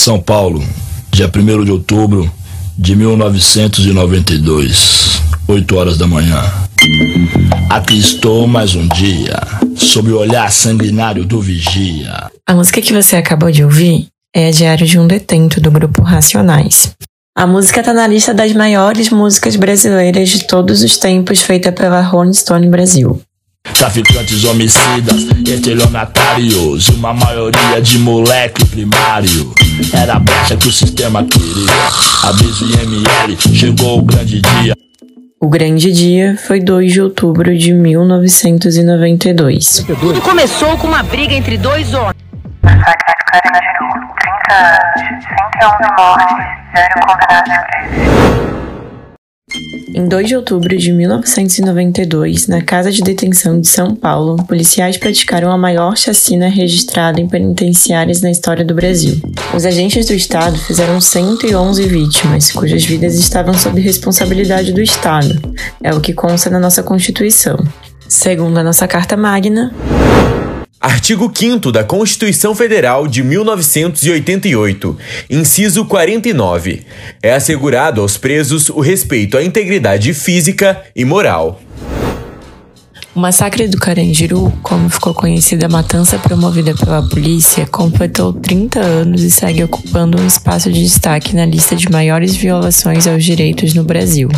São 0.00 0.18
Paulo, 0.18 0.64
dia 1.10 1.28
1 1.28 1.62
de 1.62 1.70
outubro 1.70 2.32
de 2.78 2.96
1992, 2.96 5.20
8 5.46 5.76
horas 5.76 5.98
da 5.98 6.06
manhã. 6.06 6.42
Aqui 7.68 7.98
estou 7.98 8.46
mais 8.46 8.74
um 8.74 8.88
dia, 8.88 9.38
sob 9.76 10.10
o 10.10 10.18
olhar 10.18 10.50
sanguinário 10.50 11.26
do 11.26 11.38
vigia. 11.38 12.30
A 12.46 12.54
música 12.54 12.80
que 12.80 12.94
você 12.94 13.16
acabou 13.16 13.50
de 13.50 13.62
ouvir 13.62 14.06
é 14.34 14.50
Diário 14.50 14.86
de 14.86 14.98
um 14.98 15.06
Detento, 15.06 15.60
do 15.60 15.70
grupo 15.70 16.00
Racionais. 16.00 16.92
A 17.36 17.46
música 17.46 17.80
está 17.80 17.92
na 17.92 18.06
lista 18.06 18.32
das 18.32 18.54
maiores 18.54 19.10
músicas 19.10 19.54
brasileiras 19.54 20.30
de 20.30 20.46
todos 20.46 20.82
os 20.82 20.96
tempos, 20.96 21.42
feita 21.42 21.70
pela 21.70 22.00
Rolling 22.00 22.32
Stone 22.32 22.70
Brasil. 22.70 23.20
Traficantes 23.74 24.44
homicidas, 24.44 25.26
estelionatários 25.46 26.88
Uma 26.88 27.14
maioria 27.14 27.80
de 27.80 27.98
moleque 27.98 28.64
primário 28.66 29.54
Era 29.92 30.14
a 30.14 30.18
brecha 30.18 30.56
que 30.56 30.66
o 30.68 30.72
sistema 30.72 31.22
queria 31.24 31.70
Aviso 32.24 32.64
IML, 32.64 33.36
chegou 33.54 33.98
o 33.98 34.02
grande 34.02 34.40
dia 34.40 34.74
o 35.42 35.48
grande 35.48 35.90
dia 35.90 36.36
foi 36.36 36.60
2 36.60 36.92
de 36.92 37.00
outubro 37.00 37.56
de 37.56 37.72
1992. 37.72 39.86
Tudo 39.98 40.20
começou 40.20 40.76
com 40.76 40.86
uma 40.86 41.02
briga 41.02 41.32
entre 41.32 41.56
dois 41.56 41.94
homens. 41.94 42.14
Massacre 42.62 43.06
de 43.08 43.24
Carandiru, 43.24 43.88
30 44.20 44.52
anos, 44.52 45.24
111 45.62 45.92
mortes, 45.96 46.36
zero 46.76 46.92
condenados 47.06 48.59
em 49.92 50.06
2 50.06 50.28
de 50.28 50.36
outubro 50.36 50.76
de 50.76 50.92
1992, 50.92 52.46
na 52.46 52.62
Casa 52.62 52.92
de 52.92 53.02
Detenção 53.02 53.60
de 53.60 53.68
São 53.68 53.94
Paulo, 53.94 54.36
policiais 54.44 54.96
praticaram 54.96 55.50
a 55.50 55.58
maior 55.58 55.96
chacina 55.96 56.48
registrada 56.48 57.20
em 57.20 57.28
penitenciárias 57.28 58.20
na 58.20 58.30
história 58.30 58.64
do 58.64 58.74
Brasil. 58.74 59.20
Os 59.54 59.66
agentes 59.66 60.06
do 60.06 60.14
Estado 60.14 60.56
fizeram 60.58 61.00
111 61.00 61.86
vítimas, 61.88 62.52
cujas 62.52 62.84
vidas 62.84 63.16
estavam 63.16 63.52
sob 63.54 63.80
responsabilidade 63.80 64.72
do 64.72 64.80
Estado. 64.80 65.40
É 65.82 65.92
o 65.92 66.00
que 66.00 66.12
consta 66.12 66.48
na 66.48 66.60
nossa 66.60 66.82
Constituição. 66.82 67.58
Segundo 68.08 68.58
a 68.58 68.64
nossa 68.64 68.88
Carta 68.88 69.16
Magna, 69.16 69.72
Artigo 70.80 71.30
5 71.30 71.70
da 71.70 71.84
Constituição 71.84 72.54
Federal 72.54 73.06
de 73.06 73.22
1988, 73.22 74.96
inciso 75.28 75.84
49. 75.84 76.86
É 77.22 77.34
assegurado 77.34 78.00
aos 78.00 78.16
presos 78.16 78.70
o 78.70 78.80
respeito 78.80 79.36
à 79.36 79.44
integridade 79.44 80.14
física 80.14 80.80
e 80.96 81.04
moral. 81.04 81.60
O 83.14 83.20
massacre 83.20 83.68
do 83.68 83.76
Carandiru, 83.76 84.50
como 84.62 84.88
ficou 84.88 85.12
conhecida 85.12 85.66
a 85.66 85.68
matança 85.68 86.18
promovida 86.18 86.74
pela 86.74 87.06
polícia, 87.06 87.66
completou 87.66 88.32
30 88.32 88.80
anos 88.80 89.20
e 89.20 89.30
segue 89.30 89.62
ocupando 89.62 90.18
um 90.18 90.26
espaço 90.26 90.72
de 90.72 90.82
destaque 90.82 91.36
na 91.36 91.44
lista 91.44 91.76
de 91.76 91.90
maiores 91.90 92.34
violações 92.34 93.06
aos 93.06 93.22
direitos 93.22 93.74
no 93.74 93.84
Brasil. 93.84 94.30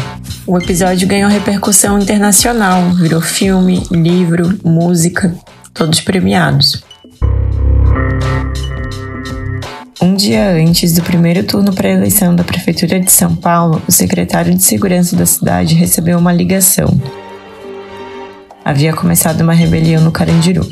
O 0.45 0.59
episódio 0.59 1.07
ganhou 1.07 1.31
repercussão 1.31 2.01
internacional, 2.01 2.91
virou 2.95 3.21
filme, 3.21 3.81
livro, 3.93 4.59
música 4.65 5.33
todos 5.75 6.01
premiados. 6.01 6.83
Um 10.01 10.15
dia 10.15 10.51
antes 10.51 10.95
do 10.95 11.03
primeiro 11.03 11.45
turno 11.45 11.73
para 11.73 11.89
a 11.89 11.93
eleição 11.93 12.35
da 12.35 12.43
Prefeitura 12.43 12.99
de 12.99 13.11
São 13.11 13.37
Paulo, 13.37 13.81
o 13.87 13.93
secretário 13.93 14.53
de 14.53 14.63
Segurança 14.63 15.15
da 15.15 15.25
cidade 15.25 15.75
recebeu 15.75 16.19
uma 16.19 16.33
ligação. 16.33 16.89
Havia 18.65 18.93
começado 18.93 19.41
uma 19.41 19.53
rebelião 19.53 20.03
no 20.03 20.13
Carandiru. 20.13 20.69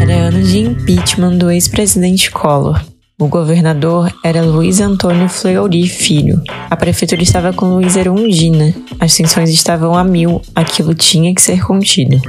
Era 0.00 0.14
ano 0.14 0.42
de 0.42 0.60
impeachment 0.60 1.36
do 1.36 1.50
ex-presidente 1.50 2.30
Collor. 2.30 2.80
O 3.18 3.28
governador 3.28 4.14
era 4.22 4.42
Luiz 4.42 4.78
Antônio 4.78 5.26
Fleury 5.26 5.88
Filho. 5.88 6.42
A 6.68 6.76
prefeitura 6.76 7.22
estava 7.22 7.50
com 7.50 7.64
Luiz 7.64 7.96
Erundina. 7.96 8.74
As 9.00 9.16
tensões 9.16 9.48
estavam 9.48 9.94
a 9.94 10.04
mil. 10.04 10.42
Aquilo 10.54 10.94
tinha 10.94 11.34
que 11.34 11.40
ser 11.40 11.64
contido. 11.64 12.20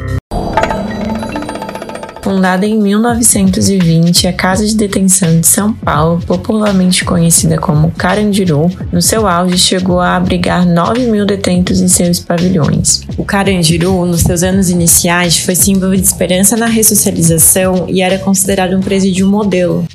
Fundada 2.24 2.66
em 2.66 2.80
1920, 2.80 4.28
a 4.30 4.34
Casa 4.34 4.66
de 4.66 4.78
Detenção 4.78 5.42
de 5.42 5.48
São 5.48 5.74
Paulo, 5.74 6.22
popularmente 6.26 7.04
conhecida 7.04 7.58
como 7.58 7.92
Carandiru, 7.92 8.70
no 8.90 9.02
seu 9.02 9.28
auge 9.28 9.58
chegou 9.58 10.00
a 10.00 10.16
abrigar 10.16 10.66
9 10.66 11.08
mil 11.08 11.26
detentos 11.26 11.82
em 11.82 11.90
seus 11.90 12.22
pavilhões. 12.22 13.02
O 13.18 13.26
Carandiru, 13.26 14.06
nos 14.06 14.22
seus 14.22 14.42
anos 14.42 14.70
iniciais, 14.70 15.38
foi 15.38 15.56
símbolo 15.56 15.98
de 15.98 16.04
esperança 16.04 16.56
na 16.56 16.66
ressocialização 16.66 17.86
e 17.90 18.02
era 18.02 18.18
considerado 18.20 18.76
um 18.78 18.82
presídio 18.82 19.28
modelo, 19.28 19.86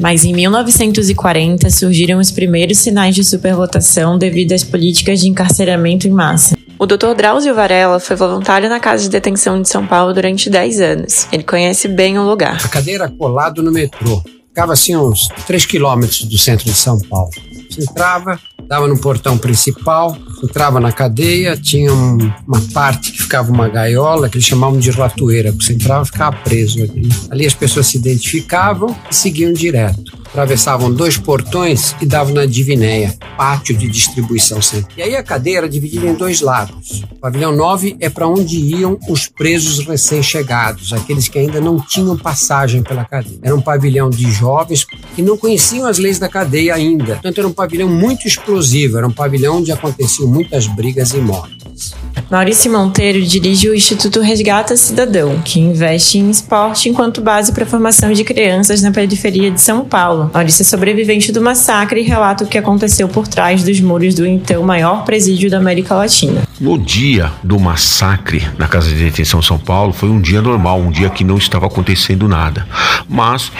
mas 0.00 0.24
em 0.24 0.32
1940 0.32 1.70
surgiram 1.70 2.18
os 2.18 2.30
primeiros 2.30 2.78
sinais 2.78 3.14
de 3.14 3.24
superlotação 3.24 4.18
devido 4.18 4.52
às 4.52 4.64
políticas 4.64 5.20
de 5.20 5.28
encarceramento 5.28 6.06
em 6.06 6.10
massa. 6.10 6.56
O 6.78 6.84
Dr. 6.84 7.14
Drauzio 7.16 7.54
Varela 7.54 7.98
foi 7.98 8.16
voluntário 8.16 8.68
na 8.68 8.78
Casa 8.78 9.04
de 9.04 9.08
Detenção 9.08 9.62
de 9.62 9.68
São 9.68 9.86
Paulo 9.86 10.12
durante 10.12 10.50
10 10.50 10.80
anos. 10.80 11.26
Ele 11.32 11.42
conhece 11.42 11.88
bem 11.88 12.18
o 12.18 12.22
lugar. 12.22 12.60
A 12.62 12.68
cadeira 12.68 13.10
colado 13.10 13.62
no 13.62 13.72
metrô. 13.72 14.22
Ficava 14.48 14.74
assim 14.74 14.94
uns 14.96 15.28
3 15.46 15.64
quilômetros 15.64 16.24
do 16.24 16.36
centro 16.36 16.66
de 16.66 16.74
São 16.74 16.98
Paulo. 16.98 17.30
Você 17.70 17.82
entrava, 17.82 18.38
dava 18.68 18.86
no 18.86 18.98
portão 18.98 19.38
principal, 19.38 20.16
entrava 20.46 20.80
na 20.80 20.92
cadeia, 20.92 21.56
tinha 21.56 21.92
um, 21.92 22.32
uma 22.46 22.60
parte 22.72 23.12
que 23.12 23.22
ficava 23.22 23.52
uma 23.52 23.68
gaiola 23.68 24.28
que 24.28 24.36
eles 24.36 24.46
chamavam 24.46 24.78
de 24.78 24.90
ratoeira, 24.90 25.52
que 25.52 25.64
você 25.64 25.74
entrava 25.74 26.04
e 26.04 26.06
ficava 26.06 26.36
preso 26.38 26.82
ali. 26.82 27.08
Ali 27.30 27.46
as 27.46 27.54
pessoas 27.54 27.86
se 27.86 27.98
identificavam 27.98 28.96
e 29.10 29.14
seguiam 29.14 29.52
direto 29.52 30.16
atravessavam 30.36 30.92
dois 30.92 31.16
portões 31.16 31.96
e 32.00 32.04
davam 32.04 32.34
na 32.34 32.44
Divinéia, 32.44 33.16
pátio 33.38 33.74
de 33.74 33.88
distribuição 33.88 34.60
central. 34.60 34.92
E 34.96 35.02
aí 35.02 35.16
a 35.16 35.22
cadeia 35.22 35.58
era 35.58 35.68
dividida 35.68 36.06
em 36.06 36.14
dois 36.14 36.42
lados. 36.42 37.04
O 37.10 37.16
pavilhão 37.16 37.56
9 37.56 37.96
é 38.00 38.10
para 38.10 38.28
onde 38.28 38.58
iam 38.58 38.98
os 39.08 39.28
presos 39.28 39.86
recém-chegados, 39.86 40.92
aqueles 40.92 41.26
que 41.26 41.38
ainda 41.38 41.58
não 41.58 41.80
tinham 41.80 42.16
passagem 42.18 42.82
pela 42.82 43.04
cadeia. 43.04 43.38
Era 43.42 43.54
um 43.54 43.62
pavilhão 43.62 44.10
de 44.10 44.30
jovens 44.30 44.84
que 44.84 45.22
não 45.22 45.38
conheciam 45.38 45.86
as 45.86 45.98
leis 45.98 46.18
da 46.18 46.28
cadeia 46.28 46.74
ainda. 46.74 47.14
Portanto, 47.14 47.38
era 47.38 47.48
um 47.48 47.52
pavilhão 47.52 47.88
muito 47.88 48.26
explosivo, 48.26 48.98
era 48.98 49.06
um 49.06 49.12
pavilhão 49.12 49.58
onde 49.58 49.72
aconteciam 49.72 50.28
muitas 50.36 50.66
brigas 50.66 51.14
e 51.14 51.16
mortes. 51.16 51.94
Maurício 52.30 52.70
Monteiro 52.70 53.22
dirige 53.22 53.68
o 53.68 53.74
Instituto 53.74 54.20
Resgata 54.20 54.76
Cidadão, 54.76 55.40
que 55.42 55.60
investe 55.60 56.18
em 56.18 56.30
esporte 56.30 56.88
enquanto 56.88 57.20
base 57.22 57.52
para 57.52 57.64
a 57.64 57.66
formação 57.66 58.12
de 58.12 58.22
crianças 58.22 58.82
na 58.82 58.90
periferia 58.90 59.50
de 59.50 59.60
São 59.60 59.84
Paulo. 59.84 60.30
Maurício 60.32 60.62
é 60.62 60.64
sobrevivente 60.64 61.32
do 61.32 61.40
massacre 61.40 62.00
e 62.00 62.02
relata 62.02 62.44
o 62.44 62.46
que 62.46 62.58
aconteceu 62.58 63.08
por 63.08 63.26
trás 63.26 63.62
dos 63.62 63.80
muros 63.80 64.14
do 64.14 64.26
então 64.26 64.62
maior 64.62 65.04
presídio 65.04 65.50
da 65.50 65.58
América 65.58 65.94
Latina. 65.94 66.42
No 66.60 66.78
dia 66.78 67.32
do 67.42 67.58
massacre 67.58 68.46
na 68.58 68.66
Casa 68.66 68.88
de 68.88 68.96
Detenção 68.96 69.40
São 69.40 69.58
Paulo, 69.58 69.92
foi 69.92 70.10
um 70.10 70.20
dia 70.20 70.42
normal, 70.42 70.80
um 70.80 70.90
dia 70.90 71.08
que 71.08 71.24
não 71.24 71.38
estava 71.38 71.66
acontecendo 71.66 72.28
nada. 72.28 72.66
Mas 73.08 73.52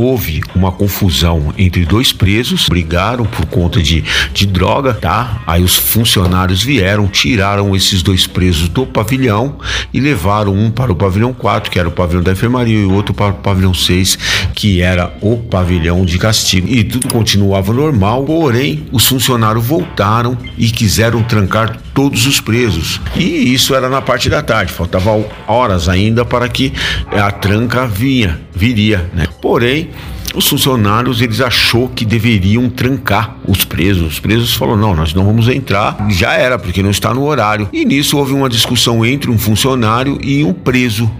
houve 0.00 0.40
uma 0.54 0.72
confusão 0.72 1.52
entre 1.58 1.84
dois 1.84 2.12
presos, 2.12 2.68
brigaram 2.68 3.24
por 3.24 3.46
conta 3.46 3.82
de, 3.82 4.02
de 4.32 4.46
droga, 4.46 4.94
tá? 4.94 5.42
Aí 5.46 5.62
os 5.62 5.76
funcionários 5.76 6.62
vieram, 6.62 7.06
tiraram 7.06 7.74
esses 7.76 8.02
dois 8.02 8.26
presos 8.26 8.68
do 8.68 8.86
pavilhão 8.86 9.56
e 9.92 10.00
levaram 10.00 10.54
um 10.54 10.70
para 10.70 10.92
o 10.92 10.96
pavilhão 10.96 11.32
4, 11.32 11.70
que 11.70 11.78
era 11.78 11.88
o 11.88 11.92
pavilhão 11.92 12.22
da 12.22 12.32
enfermaria, 12.32 12.78
e 12.78 12.84
outro 12.84 13.14
para 13.14 13.32
o 13.32 13.34
pavilhão 13.34 13.74
6, 13.74 14.18
que 14.54 14.80
era 14.80 15.12
o 15.20 15.36
pavilhão 15.36 16.04
de 16.04 16.18
castigo. 16.18 16.68
E 16.68 16.84
tudo 16.84 17.08
continuava 17.08 17.72
normal, 17.72 18.24
porém 18.24 18.86
os 18.92 19.06
funcionários 19.06 19.64
voltaram 19.64 20.36
e 20.56 20.70
quiseram 20.70 21.22
trancar 21.22 21.78
todos 21.94 22.26
os 22.26 22.40
presos. 22.40 23.00
E 23.16 23.52
isso 23.52 23.74
era 23.74 23.88
na 23.88 24.00
parte 24.00 24.30
da 24.30 24.42
tarde, 24.42 24.72
faltavam 24.72 25.26
horas 25.46 25.88
ainda 25.88 26.24
para 26.24 26.48
que 26.48 26.72
a 27.10 27.30
tranca 27.30 27.86
vinha, 27.86 28.40
viria, 28.54 29.10
né? 29.12 29.26
Porém, 29.40 29.90
os 30.34 30.46
funcionários 30.46 31.20
eles 31.20 31.40
achou 31.40 31.88
que 31.88 32.04
deveriam 32.04 32.68
trancar 32.68 33.36
os 33.46 33.64
presos. 33.64 34.14
Os 34.14 34.20
presos 34.20 34.54
falaram: 34.54 34.78
não, 34.78 34.94
nós 34.94 35.12
não 35.14 35.24
vamos 35.24 35.48
entrar. 35.48 36.06
Já 36.10 36.34
era, 36.34 36.58
porque 36.58 36.82
não 36.82 36.90
está 36.90 37.12
no 37.12 37.24
horário. 37.24 37.68
E 37.72 37.84
nisso 37.84 38.16
houve 38.16 38.32
uma 38.32 38.48
discussão 38.48 39.04
entre 39.04 39.30
um 39.30 39.38
funcionário 39.38 40.18
e 40.22 40.44
um 40.44 40.52
preso. 40.52 41.10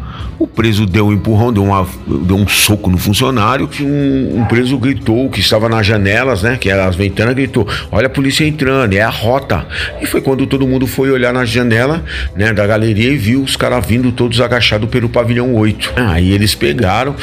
O 0.40 0.46
preso 0.46 0.86
deu 0.86 1.08
um 1.08 1.12
empurrão, 1.12 1.52
deu, 1.52 1.62
uma, 1.62 1.86
deu 2.06 2.34
um 2.34 2.48
soco 2.48 2.88
no 2.88 2.96
funcionário. 2.96 3.68
Um, 3.78 4.40
um, 4.40 4.44
preso 4.46 4.78
gritou, 4.78 5.28
que 5.28 5.38
estava 5.38 5.68
nas 5.68 5.86
janelas, 5.86 6.42
né? 6.42 6.56
Que 6.58 6.70
eram 6.70 6.88
as 6.88 6.96
ventanas, 6.96 7.34
gritou: 7.34 7.68
Olha 7.92 8.06
a 8.06 8.10
polícia 8.10 8.46
entrando, 8.46 8.94
é 8.94 9.02
a 9.02 9.10
rota. 9.10 9.66
E 10.00 10.06
foi 10.06 10.22
quando 10.22 10.46
todo 10.46 10.66
mundo 10.66 10.86
foi 10.86 11.10
olhar 11.10 11.30
na 11.34 11.44
janela 11.44 12.02
né, 12.34 12.54
da 12.54 12.66
galeria 12.66 13.12
e 13.12 13.18
viu 13.18 13.42
os 13.42 13.54
caras 13.54 13.84
vindo 13.86 14.10
todos 14.12 14.40
agachados 14.40 14.88
pelo 14.88 15.10
pavilhão 15.10 15.54
8. 15.54 15.92
Aí 16.08 16.32
eles 16.32 16.54
pegaram 16.54 17.14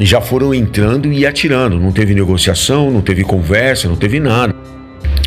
e 0.00 0.06
já 0.06 0.22
foram 0.22 0.54
entrando 0.54 1.12
e 1.12 1.26
atirando. 1.26 1.78
Não 1.78 1.92
teve 1.92 2.14
negociação, 2.14 2.90
não 2.90 3.02
teve 3.02 3.22
conversa, 3.22 3.86
não 3.86 3.96
teve 3.96 4.18
nada. 4.18 4.51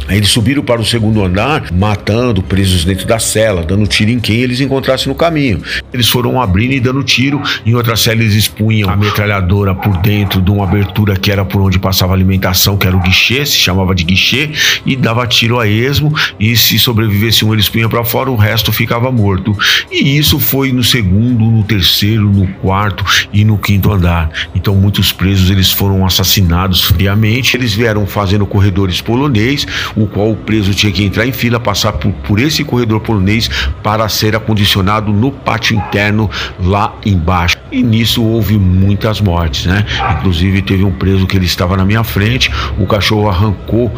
Aí 0.08 0.18
eles 0.18 0.30
subiram 0.30 0.64
para 0.64 0.80
o 0.80 0.86
segundo 0.86 1.24
andar, 1.24 1.72
matando 1.72 2.42
presos 2.44 2.86
dentro 2.86 3.08
da 3.08 3.20
cela, 3.20 3.64
dando 3.64 3.88
tiro 3.88 4.12
em 4.12 4.20
quem 4.20 4.38
eles 4.38 4.60
encontrassem 4.60 5.08
no 5.08 5.16
caminho. 5.16 5.62
Eles 5.94 6.08
foram 6.08 6.42
abrindo 6.42 6.74
e 6.74 6.80
dando 6.80 7.04
tiro. 7.04 7.42
Em 7.66 7.74
outra 7.74 7.96
cela 7.96 8.22
eles 8.22 8.34
expunham 8.34 8.90
a 8.90 8.96
metralhadora 8.96 9.74
por 9.74 9.98
dentro 9.98 10.42
de 10.42 10.52
uma 10.52 10.64
abertura 10.64 11.16
que 11.16 11.32
era 11.32 11.44
por 11.44 11.62
onde 11.62 11.80
passava 11.80 12.14
a 12.14 12.16
alimentação, 12.16 12.78
que 12.78 12.88
era 12.88 12.96
o 12.96 13.00
guichê, 13.00 13.46
se 13.46 13.58
chamava 13.58 13.96
de 13.96 14.04
guichê, 14.04 14.52
e 14.86 14.96
dava 14.96 15.26
tiro 15.26 15.60
a 15.60 15.68
esmo. 15.68 16.14
E 16.40 16.56
se 16.56 16.78
sobrevivesse 16.78 17.44
um, 17.44 17.54
eles 17.54 17.70
punham 17.70 17.90
para 17.90 18.04
fora, 18.04 18.30
o 18.30 18.36
resto 18.36 18.72
ficava 18.72 19.12
morto. 19.12 19.58
E 19.92 20.18
isso 20.18 20.40
foi 20.40 20.72
no 20.72 20.84
segundo, 20.84 21.46
no 21.46 21.64
terceiro, 21.64 22.30
no 22.30 22.48
quarto 22.56 23.04
e 23.34 23.44
no 23.44 23.58
quinto 23.58 23.92
andar. 23.92 24.30
Então 24.54 24.76
muitos 24.76 25.12
presos 25.12 25.50
eles 25.50 25.72
foram 25.72 26.06
assassinados 26.06 26.84
friamente. 26.84 27.58
Eles 27.58 27.74
vieram 27.74 28.06
fazendo 28.06 28.46
corredores 28.46 29.02
polonês, 29.02 29.66
o 29.96 30.06
qual 30.08 30.32
o 30.32 30.36
preso 30.36 30.74
tinha 30.74 30.92
que 30.92 31.04
entrar 31.04 31.26
em 31.26 31.32
fila, 31.32 31.60
passar 31.60 31.94
por, 31.94 32.12
por 32.12 32.40
esse 32.40 32.64
corredor 32.64 33.00
polonês 33.00 33.50
para 33.82 34.08
ser 34.10 34.36
acondicionado 34.36 35.12
no 35.12 35.32
pátio 35.32 35.76
interno 35.76 36.30
lá 36.60 36.94
embaixo. 37.06 37.58
E 37.72 37.82
nisso 37.82 38.24
houve 38.24 38.58
muitas 38.58 39.22
mortes, 39.22 39.66
né? 39.66 39.86
Inclusive 40.18 40.62
teve 40.62 40.84
um 40.84 40.92
preso 40.92 41.26
que 41.26 41.38
ele 41.38 41.46
estava 41.46 41.78
na 41.78 41.86
minha 41.86 42.04
frente, 42.04 42.52
o 42.78 42.86
cachorro 42.86 43.30
arrancou 43.30 43.92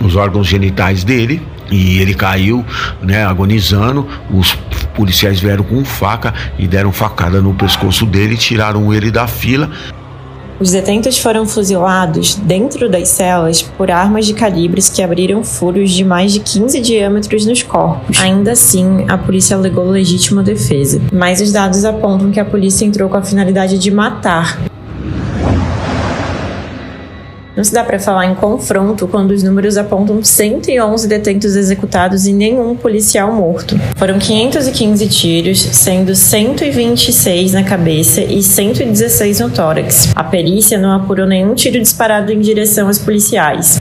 os 0.00 0.16
órgãos 0.16 0.46
genitais 0.46 1.04
dele, 1.04 1.42
e 1.70 1.98
ele 1.98 2.14
caiu, 2.14 2.64
né, 3.02 3.24
agonizando. 3.24 4.06
Os 4.30 4.54
policiais 4.94 5.38
vieram 5.38 5.64
com 5.64 5.84
faca 5.84 6.32
e 6.58 6.66
deram 6.66 6.92
facada 6.92 7.40
no 7.40 7.54
pescoço 7.54 8.06
dele, 8.06 8.36
tiraram 8.36 8.92
ele 8.92 9.10
da 9.10 9.26
fila. 9.26 9.70
Os 10.60 10.72
detentos 10.72 11.18
foram 11.18 11.46
fuzilados 11.46 12.34
dentro 12.34 12.88
das 12.88 13.08
celas 13.08 13.62
por 13.62 13.90
armas 13.92 14.26
de 14.26 14.34
calibres 14.34 14.88
que 14.88 15.00
abriram 15.00 15.44
furos 15.44 15.92
de 15.92 16.04
mais 16.04 16.32
de 16.32 16.40
15 16.40 16.80
diâmetros 16.80 17.46
nos 17.46 17.62
corpos. 17.62 18.20
Ainda 18.20 18.52
assim, 18.52 19.04
a 19.08 19.16
polícia 19.16 19.56
alegou 19.56 19.88
legítima 19.88 20.42
defesa, 20.42 21.00
mas 21.12 21.40
os 21.40 21.52
dados 21.52 21.84
apontam 21.84 22.32
que 22.32 22.40
a 22.40 22.44
polícia 22.44 22.84
entrou 22.84 23.08
com 23.08 23.16
a 23.16 23.22
finalidade 23.22 23.78
de 23.78 23.90
matar, 23.90 24.58
não 27.58 27.64
se 27.64 27.72
dá 27.72 27.82
para 27.82 27.98
falar 27.98 28.24
em 28.26 28.36
confronto 28.36 29.08
quando 29.08 29.32
os 29.32 29.42
números 29.42 29.76
apontam 29.76 30.22
111 30.22 31.08
detentos 31.08 31.56
executados 31.56 32.24
e 32.24 32.32
nenhum 32.32 32.76
policial 32.76 33.32
morto. 33.32 33.76
Foram 33.96 34.16
515 34.16 35.08
tiros, 35.08 35.60
sendo 35.60 36.14
126 36.14 37.54
na 37.54 37.64
cabeça 37.64 38.20
e 38.20 38.44
116 38.44 39.40
no 39.40 39.50
tórax. 39.50 40.12
A 40.14 40.22
perícia 40.22 40.78
não 40.78 40.92
apurou 40.92 41.26
nenhum 41.26 41.52
tiro 41.56 41.80
disparado 41.80 42.30
em 42.32 42.38
direção 42.38 42.86
aos 42.86 42.98
policiais. 42.98 43.80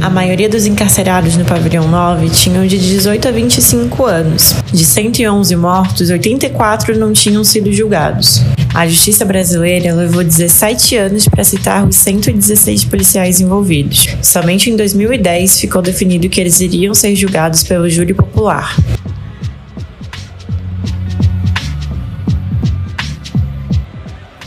A 0.00 0.10
maioria 0.10 0.48
dos 0.48 0.64
encarcerados 0.64 1.36
no 1.36 1.44
pavilhão 1.44 1.88
9 1.88 2.30
tinham 2.30 2.64
de 2.68 2.78
18 2.78 3.26
a 3.26 3.30
25 3.32 4.04
anos. 4.04 4.54
De 4.72 4.84
111 4.84 5.56
mortos, 5.56 6.08
84 6.08 6.96
não 6.96 7.12
tinham 7.12 7.42
sido 7.42 7.72
julgados. 7.72 8.40
A 8.74 8.88
justiça 8.88 9.24
brasileira 9.24 9.94
levou 9.94 10.24
17 10.24 10.96
anos 10.96 11.28
para 11.28 11.44
citar 11.44 11.86
os 11.86 11.94
116 11.94 12.84
policiais 12.86 13.40
envolvidos. 13.40 14.08
Somente 14.20 14.68
em 14.68 14.74
2010 14.74 15.60
ficou 15.60 15.80
definido 15.80 16.28
que 16.28 16.40
eles 16.40 16.60
iriam 16.60 16.92
ser 16.92 17.14
julgados 17.14 17.62
pelo 17.62 17.88
júri 17.88 18.12
popular. 18.12 18.76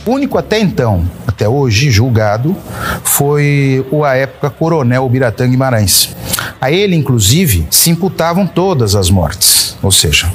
O 0.04 0.10
único 0.10 0.36
até 0.36 0.60
então, 0.60 1.10
até 1.26 1.48
hoje, 1.48 1.90
julgado, 1.90 2.54
foi 3.02 3.86
o 3.90 4.04
a 4.04 4.14
época 4.14 4.50
Coronel 4.50 5.08
Biratã 5.08 5.48
Guimarães. 5.48 6.14
A 6.60 6.70
ele, 6.70 6.94
inclusive, 6.96 7.66
se 7.70 7.90
imputavam 7.90 8.46
todas 8.46 8.94
as 8.94 9.08
mortes, 9.08 9.67
ou 9.82 9.90
seja, 9.90 10.30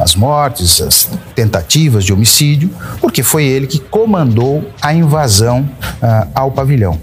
as 0.00 0.14
mortes, 0.14 0.80
as 0.80 1.08
tentativas 1.34 2.04
de 2.04 2.12
homicídio, 2.12 2.70
porque 3.00 3.22
foi 3.22 3.44
ele 3.44 3.66
que 3.66 3.78
comandou 3.78 4.64
a 4.80 4.92
invasão 4.92 5.68
ao 6.34 6.50
pavilhão. 6.50 6.98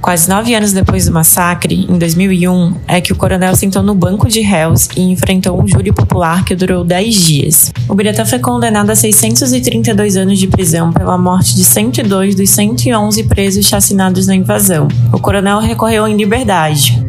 Quase 0.00 0.28
nove 0.28 0.54
anos 0.54 0.72
depois 0.72 1.06
do 1.06 1.12
massacre, 1.12 1.86
em 1.88 1.98
2001, 1.98 2.74
é 2.86 3.00
que 3.00 3.10
o 3.10 3.16
coronel 3.16 3.56
sentou 3.56 3.82
no 3.82 3.94
banco 3.94 4.28
de 4.28 4.42
réus 4.42 4.86
e 4.94 5.00
enfrentou 5.00 5.58
um 5.58 5.66
júri 5.66 5.92
popular 5.92 6.44
que 6.44 6.54
durou 6.54 6.84
dez 6.84 7.14
dias. 7.14 7.72
O 7.88 7.94
Biratã 7.94 8.26
foi 8.26 8.38
condenado 8.38 8.90
a 8.90 8.94
632 8.94 10.16
anos 10.18 10.38
de 10.38 10.46
prisão 10.46 10.92
pela 10.92 11.16
morte 11.16 11.56
de 11.56 11.64
102 11.64 12.34
dos 12.34 12.50
111 12.50 13.24
presos 13.24 13.64
chacinados 13.64 14.26
na 14.26 14.34
invasão. 14.34 14.88
O 15.10 15.18
coronel 15.18 15.58
recorreu 15.60 16.06
em 16.06 16.14
liberdade. 16.14 17.02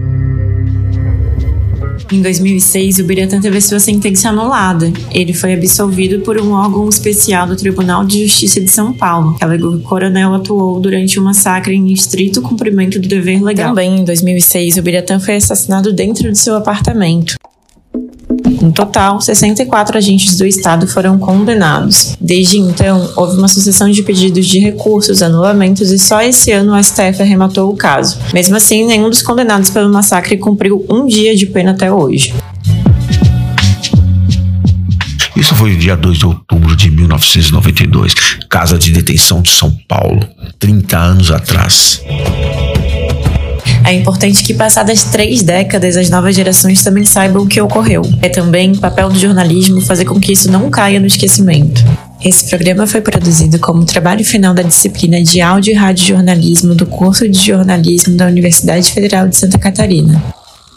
Em 2.12 2.22
2006, 2.22 3.00
o 3.00 3.04
Biratã 3.04 3.42
teve 3.42 3.60
sua 3.60 3.80
sentença 3.80 4.30
anulada. 4.30 4.92
Ele 5.12 5.34
foi 5.34 5.54
absolvido 5.54 6.19
por 6.19 6.40
um 6.40 6.52
órgão 6.52 6.88
especial 6.88 7.48
do 7.48 7.56
Tribunal 7.56 8.06
de 8.06 8.28
Justiça 8.28 8.62
de 8.62 8.69
São 8.69 8.94
Paulo, 8.94 9.36
que 9.36 9.44
alegou 9.44 9.72
que 9.72 9.78
o 9.78 9.81
coronel 9.81 10.36
atuou 10.36 10.80
durante 10.80 11.19
um 11.19 11.24
massacre 11.24 11.74
em 11.74 11.92
estrito 11.92 12.42
cumprimento 12.42 13.00
do 13.00 13.07
dever 13.07 13.42
legal. 13.42 13.69
Também, 13.69 14.00
em 14.00 14.04
2006, 14.04 14.78
o 14.78 14.81
Biratã 14.84 15.19
foi 15.19 15.38
assassinado 15.38 15.92
dentro 15.92 16.31
de 16.31 16.38
seu 16.38 16.56
apartamento. 16.56 17.36
No 18.62 18.72
total, 18.72 19.19
64 19.22 19.98
agentes 19.98 20.36
do 20.38 20.46
Estado 20.46 20.88
foram 20.88 21.18
condenados. 21.18 22.16
Desde 22.19 22.57
então, 22.57 23.10
houve 23.16 23.38
uma 23.38 23.48
sucessão 23.48 23.90
de 23.90 24.04
pedidos 24.04 24.48
de 24.48 24.60
recursos, 24.60 25.22
anulamentos 25.22 25.92
e 25.92 26.00
só 26.00 26.22
esse 26.22 26.52
ano 26.52 26.75
o 26.75 26.84
STF 26.84 27.22
arrematou 27.22 27.72
o 27.72 27.75
caso. 27.75 28.18
Mesmo 28.34 28.56
assim, 28.56 28.86
nenhum 28.86 29.10
dos 29.10 29.22
condenados 29.22 29.69
pelo 29.69 29.92
massacre 29.92 30.38
cumpriu 30.38 30.86
um 30.90 31.06
dia 31.06 31.36
de 31.36 31.46
pena 31.46 31.72
até 31.72 31.92
hoje. 31.92 32.34
Isso 35.36 35.54
foi 35.54 35.75
dia 35.75 35.98
2 35.98 36.18
de 36.18 36.25
outubro 36.25 36.75
de 36.75 36.90
1992, 36.90 38.13
Casa 38.50 38.78
de 38.78 38.92
Detenção 38.92 39.42
de 39.42 39.50
São 39.50 39.69
Paulo, 39.88 40.25
30 40.57 40.98
anos 40.98 41.30
atrás. 41.30 42.02
É 43.86 43.94
importante 43.94 44.44
que, 44.44 44.54
passadas 44.54 45.04
três 45.04 45.44
décadas, 45.44 45.96
as 45.96 46.10
novas 46.10 46.36
gerações 46.36 46.84
também 46.84 47.06
saibam 47.06 47.44
o 47.44 47.48
que 47.48 47.62
ocorreu. 47.62 48.02
É 48.20 48.28
também 48.28 48.74
papel 48.74 49.10
do 49.10 49.20
jornalismo 49.20 49.80
fazer 49.80 50.06
com 50.06 50.20
que 50.20 50.34
isso 50.34 50.52
não 50.52 50.72
caia 50.72 51.00
no 51.00 51.06
esquecimento. 51.06 51.84
Esse 52.24 52.50
programa 52.50 52.88
foi 52.88 53.02
produzido 53.02 53.60
como 53.60 53.86
trabalho 53.86 54.26
final 54.26 54.56
da 54.56 54.64
disciplina 54.64 55.22
de 55.22 55.40
Áudio 55.40 55.72
e 55.72 55.76
Rádio 55.76 56.08
Jornalismo 56.08 56.74
do 56.74 56.88
curso 56.88 57.30
de 57.30 57.38
jornalismo 57.38 58.18
da 58.18 58.26
Universidade 58.26 58.92
Federal 58.92 59.28
de 59.28 59.38
Santa 59.38 59.60
Catarina. 59.60 60.20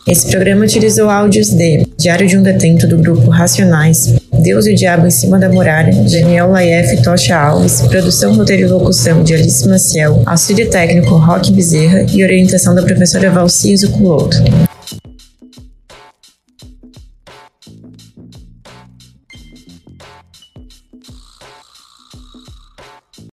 Esse 0.08 0.30
programa 0.30 0.64
utilizou 0.64 1.10
áudios 1.10 1.50
de 1.50 1.86
Diário 1.98 2.26
de 2.26 2.38
um 2.38 2.42
Detento 2.42 2.86
do 2.86 2.96
grupo 2.96 3.28
Racionais, 3.28 4.14
Deus 4.42 4.66
e 4.66 4.72
o 4.72 4.74
Diabo 4.74 5.06
em 5.06 5.10
Cima 5.10 5.38
da 5.38 5.50
Muralha, 5.50 5.92
Daniel 5.92 6.50
Laef 6.50 6.94
e 6.94 7.02
Tocha 7.02 7.36
Alves, 7.36 7.82
produção, 7.82 8.34
roteiro 8.34 8.62
e 8.62 8.66
locução 8.66 9.22
de 9.22 9.34
Alice 9.34 9.68
Maciel, 9.68 10.22
auxílio 10.24 10.70
técnico 10.70 11.14
Roque 11.16 11.52
Bezerra 11.52 12.06
e 12.10 12.24
orientação 12.24 12.74
da 12.74 12.82
professora 12.82 13.30
Valcir 13.30 13.76
Zuculoto. 13.76 14.38